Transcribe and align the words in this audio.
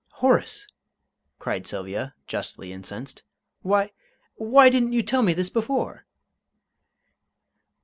"Horace!" 0.13 0.65
cried 1.37 1.67
Sylvia, 1.67 2.15
justly 2.25 2.73
incensed, 2.73 3.21
"why 3.61 3.91
why 4.33 4.67
didn't 4.69 4.93
you 4.93 5.03
tell 5.03 5.21
me 5.21 5.33
this 5.35 5.51
before?" 5.51 6.07